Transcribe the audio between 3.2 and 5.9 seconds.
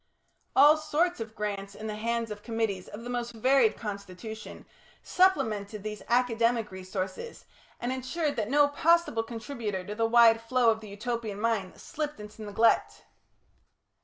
varied constitution, supplemented